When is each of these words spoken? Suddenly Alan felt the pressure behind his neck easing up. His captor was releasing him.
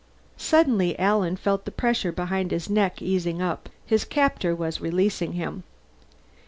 Suddenly 0.37 0.97
Alan 0.97 1.35
felt 1.35 1.63
the 1.65 1.69
pressure 1.71 2.11
behind 2.11 2.49
his 2.49 2.71
neck 2.71 3.03
easing 3.03 3.39
up. 3.39 3.69
His 3.85 4.03
captor 4.03 4.55
was 4.55 4.81
releasing 4.81 5.33
him. 5.33 5.61